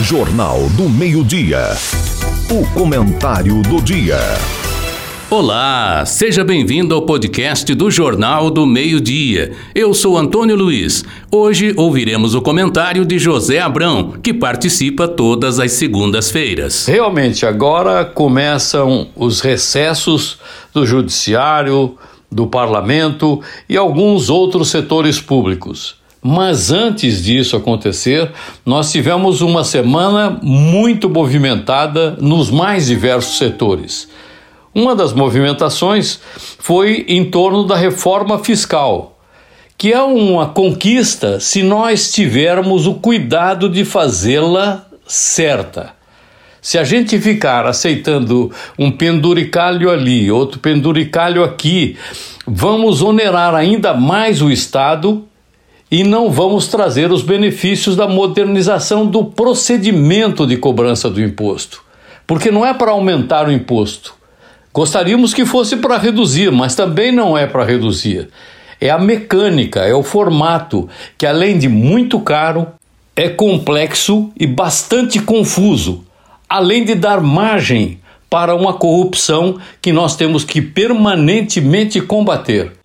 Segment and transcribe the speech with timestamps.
[0.00, 1.76] Jornal do Meio-Dia.
[2.48, 4.16] O comentário do dia.
[5.28, 9.52] Olá, seja bem-vindo ao podcast do Jornal do Meio-Dia.
[9.74, 11.04] Eu sou Antônio Luiz.
[11.32, 16.86] Hoje ouviremos o comentário de José Abrão, que participa todas as segundas-feiras.
[16.86, 20.38] Realmente, agora começam os recessos
[20.72, 21.98] do Judiciário,
[22.30, 25.97] do Parlamento e alguns outros setores públicos.
[26.20, 28.30] Mas antes disso acontecer,
[28.66, 34.08] nós tivemos uma semana muito movimentada nos mais diversos setores.
[34.74, 36.20] Uma das movimentações
[36.58, 39.18] foi em torno da reforma fiscal,
[39.76, 45.96] que é uma conquista se nós tivermos o cuidado de fazê-la certa.
[46.60, 51.96] Se a gente ficar aceitando um penduricalho ali, outro penduricalho aqui,
[52.44, 55.27] vamos onerar ainda mais o Estado
[55.90, 61.82] e não vamos trazer os benefícios da modernização do procedimento de cobrança do imposto.
[62.26, 64.14] Porque não é para aumentar o imposto.
[64.72, 68.28] Gostaríamos que fosse para reduzir, mas também não é para reduzir.
[68.80, 72.68] É a mecânica, é o formato, que além de muito caro,
[73.16, 76.04] é complexo e bastante confuso,
[76.48, 77.98] além de dar margem
[78.30, 82.77] para uma corrupção que nós temos que permanentemente combater.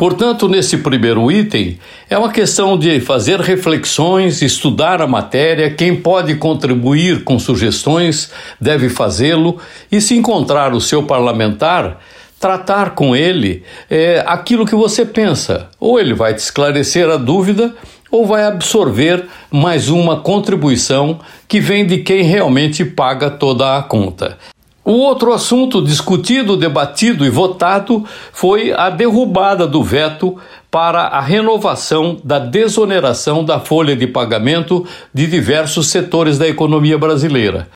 [0.00, 5.74] Portanto, nesse primeiro item, é uma questão de fazer reflexões, estudar a matéria.
[5.74, 9.58] Quem pode contribuir com sugestões deve fazê-lo
[9.92, 12.00] e, se encontrar o seu parlamentar,
[12.40, 15.68] tratar com ele é, aquilo que você pensa.
[15.78, 17.74] Ou ele vai te esclarecer a dúvida,
[18.10, 24.38] ou vai absorver mais uma contribuição que vem de quem realmente paga toda a conta.
[24.84, 30.36] O outro assunto discutido, debatido e votado foi a derrubada do veto
[30.70, 37.68] para a renovação da desoneração da folha de pagamento de diversos setores da economia brasileira.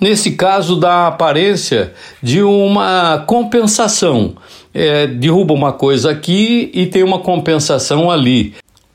[0.00, 4.34] Nesse caso, dá aparência de uma compensação.
[4.72, 8.54] É, derruba uma coisa aqui e tem uma compensação ali.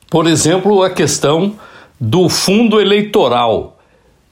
[0.09, 1.55] Por exemplo, a questão
[1.99, 3.70] do fundo eleitoral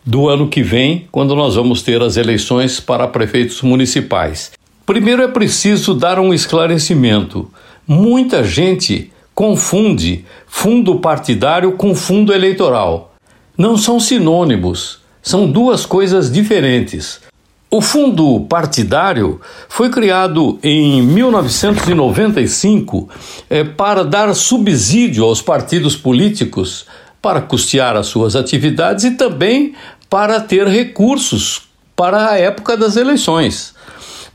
[0.10, 4.52] do ano que vem, quando nós vamos ter as eleições para prefeitos municipais.
[4.84, 7.48] Primeiro é preciso dar um esclarecimento.
[7.88, 13.14] Muita gente confunde fundo partidário com fundo eleitoral.
[13.56, 17.22] Não são sinônimos, são duas coisas diferentes.
[17.70, 23.08] O fundo partidário foi criado em 1995
[23.48, 26.88] é, para dar subsídio aos partidos políticos
[27.22, 29.76] para custear as suas atividades e também
[30.10, 31.62] para ter recursos
[31.96, 33.74] para a época das eleições.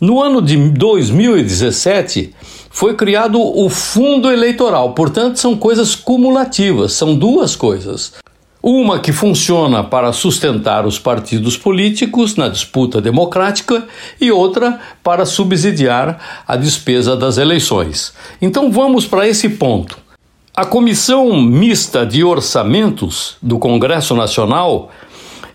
[0.01, 2.35] No ano de 2017,
[2.71, 8.12] foi criado o Fundo Eleitoral, portanto, são coisas cumulativas, são duas coisas.
[8.62, 13.87] Uma que funciona para sustentar os partidos políticos na disputa democrática
[14.21, 18.15] e outra para subsidiar a despesa das eleições.
[18.41, 19.99] Então vamos para esse ponto.
[20.56, 24.91] A Comissão Mista de Orçamentos do Congresso Nacional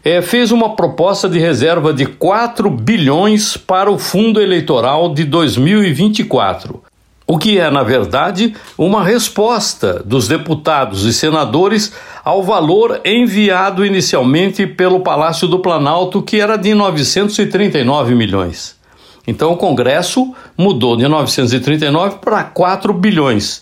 [0.03, 6.81] é, fez uma proposta de reserva de 4 bilhões para o fundo eleitoral de 2024.
[7.27, 11.93] O que é, na verdade, uma resposta dos deputados e senadores
[12.25, 18.75] ao valor enviado inicialmente pelo Palácio do Planalto, que era de 939 milhões.
[19.27, 23.61] Então o Congresso mudou de 939 para 4 bilhões,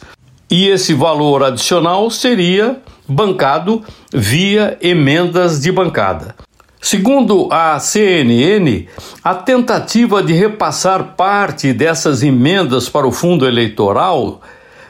[0.49, 2.77] e esse valor adicional seria
[3.07, 6.35] bancado via emendas de bancada.
[6.79, 8.88] Segundo a CNN,
[9.23, 14.41] a tentativa de repassar parte dessas emendas para o fundo eleitoral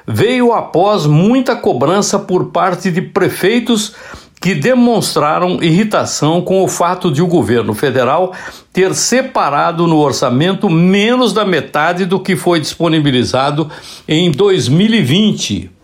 [0.06, 3.96] veio após muita cobrança por parte de prefeitos
[4.40, 8.34] que demonstraram irritação com o fato de o governo federal
[8.72, 13.70] ter separado no orçamento menos da metade do que foi disponibilizado
[14.08, 15.77] em 2020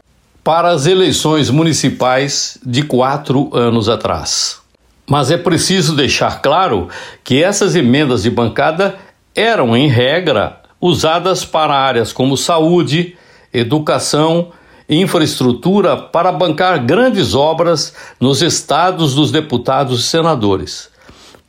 [0.44, 4.60] para as eleições municipais de quatro anos atrás.
[5.08, 6.90] Mas é preciso deixar claro
[7.24, 8.96] que essas emendas de bancada
[9.36, 13.16] eram, em regra, usadas para áreas como saúde,
[13.54, 14.52] educação,
[14.88, 20.90] infraestrutura para bancar grandes obras nos estados dos deputados e senadores.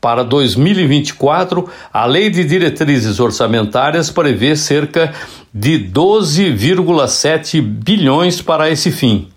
[0.00, 5.14] Para 2024, a Lei de Diretrizes Orçamentárias prevê cerca
[5.54, 9.28] de 12,7 bilhões para esse fim.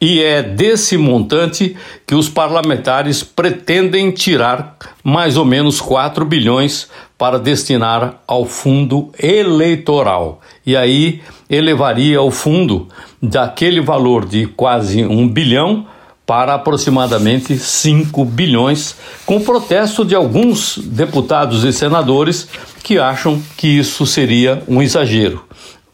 [0.00, 1.76] E é desse montante
[2.06, 10.40] que os parlamentares pretendem tirar mais ou menos 4 bilhões para destinar ao fundo eleitoral.
[10.64, 11.20] E aí
[11.50, 12.88] elevaria o fundo
[13.22, 15.86] daquele valor de quase um bilhão
[16.30, 18.94] para aproximadamente 5 bilhões,
[19.26, 22.46] com protesto de alguns deputados e senadores
[22.84, 25.44] que acham que isso seria um exagero.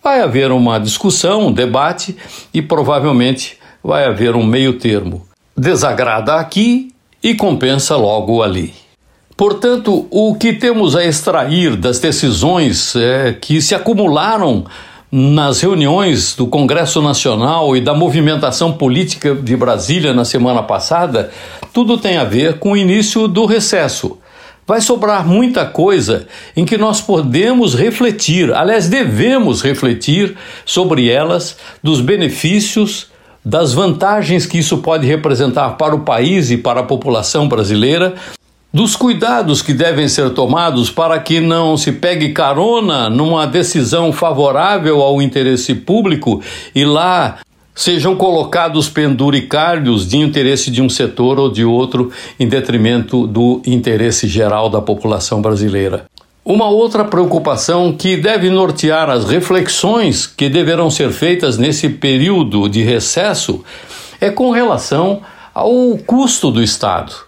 [0.04, 2.14] Vai haver uma discussão, um debate
[2.52, 5.26] e provavelmente vai haver um meio termo.
[5.56, 6.92] Desagrada aqui
[7.22, 8.74] e compensa logo ali.
[9.38, 14.66] Portanto, o que temos a extrair das decisões é, que se acumularam
[15.10, 21.30] nas reuniões do Congresso Nacional e da movimentação política de Brasília na semana passada,
[21.72, 24.18] tudo tem a ver com o início do recesso.
[24.66, 26.26] Vai sobrar muita coisa
[26.56, 33.06] em que nós podemos refletir, aliás, devemos refletir sobre elas, dos benefícios,
[33.44, 38.16] das vantagens que isso pode representar para o país e para a população brasileira,
[38.76, 45.00] dos cuidados que devem ser tomados para que não se pegue carona numa decisão favorável
[45.00, 46.42] ao interesse público
[46.74, 47.38] e lá
[47.74, 54.28] sejam colocados penduricários de interesse de um setor ou de outro em detrimento do interesse
[54.28, 56.04] geral da população brasileira.
[56.44, 62.82] Uma outra preocupação que deve nortear as reflexões que deverão ser feitas nesse período de
[62.82, 63.64] recesso
[64.20, 65.22] é com relação
[65.54, 67.25] ao custo do Estado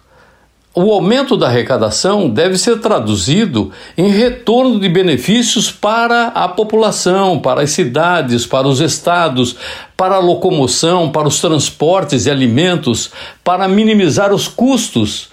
[0.74, 7.62] o aumento da arrecadação deve ser traduzido em retorno de benefícios para a população, para
[7.62, 9.56] as cidades, para os estados,
[9.96, 13.10] para a locomoção, para os transportes e alimentos,
[13.42, 15.30] para minimizar os custos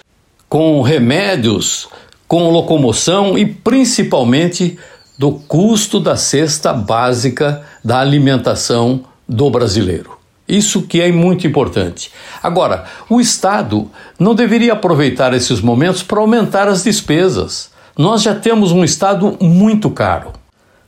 [0.48, 1.88] com remédios,
[2.26, 4.78] com locomoção e principalmente
[5.18, 10.15] do custo da cesta básica da alimentação do brasileiro.
[10.48, 12.10] Isso que é muito importante.
[12.42, 17.70] Agora, o Estado não deveria aproveitar esses momentos para aumentar as despesas.
[17.98, 20.32] Nós já temos um Estado muito caro.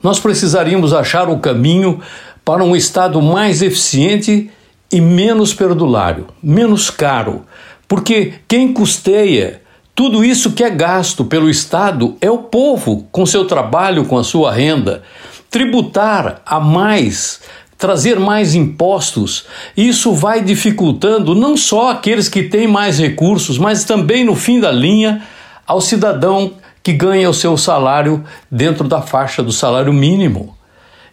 [0.03, 2.01] Nós precisaríamos achar o caminho
[2.45, 4.51] para um Estado mais eficiente
[4.91, 7.45] e menos perdulário, menos caro,
[7.87, 9.61] porque quem custeia
[9.99, 14.23] tudo isso que é gasto pelo Estado é o povo, com seu trabalho, com a
[14.23, 15.03] sua renda.
[15.51, 17.41] Tributar a mais
[17.79, 19.47] trazer mais impostos,
[19.77, 24.73] isso vai dificultando não só aqueles que têm mais recursos, mas também, no fim da
[24.73, 25.23] linha,
[25.65, 30.57] ao cidadão que ganha o seu salário dentro da faixa do salário mínimo.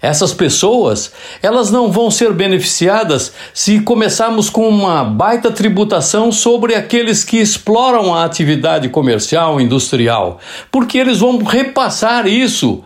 [0.01, 7.23] Essas pessoas, elas não vão ser beneficiadas se começarmos com uma baita tributação sobre aqueles
[7.23, 10.39] que exploram a atividade comercial, industrial,
[10.71, 12.83] porque eles vão repassar isso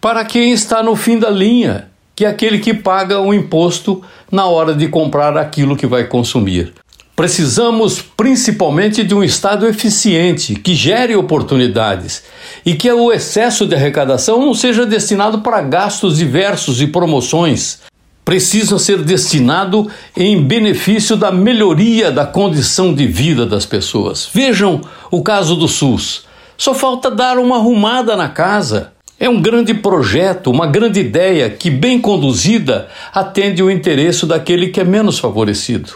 [0.00, 4.02] para quem está no fim da linha que é aquele que paga o imposto
[4.32, 6.72] na hora de comprar aquilo que vai consumir.
[7.14, 12.24] Precisamos principalmente de um Estado eficiente, que gere oportunidades
[12.64, 17.80] e que o excesso de arrecadação não seja destinado para gastos diversos e promoções.
[18.24, 24.28] Precisa ser destinado em benefício da melhoria da condição de vida das pessoas.
[24.32, 24.80] Vejam
[25.10, 26.24] o caso do SUS.
[26.58, 28.92] Só falta dar uma arrumada na casa.
[29.18, 34.78] É um grande projeto, uma grande ideia que, bem conduzida, atende o interesse daquele que
[34.78, 35.94] é menos favorecido.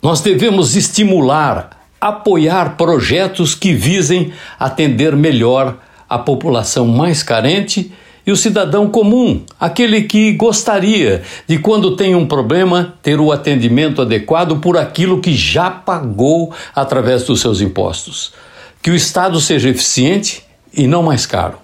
[0.00, 1.70] Nós devemos estimular,
[2.00, 5.78] apoiar projetos que visem atender melhor
[6.08, 7.92] a população mais carente
[8.24, 14.00] e o cidadão comum, aquele que gostaria de, quando tem um problema, ter o atendimento
[14.00, 18.32] adequado por aquilo que já pagou através dos seus impostos.
[18.80, 21.58] Que o Estado seja eficiente e não mais caro.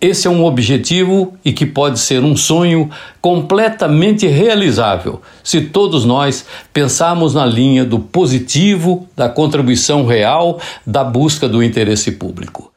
[0.00, 6.44] Esse é um objetivo e que pode ser um sonho completamente realizável se todos nós
[6.72, 12.70] pensarmos na linha do positivo, da contribuição real, da busca do interesse público.